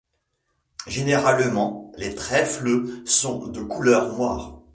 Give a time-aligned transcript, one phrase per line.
[0.87, 4.63] Généralement, les trèfles sont de couleur noire.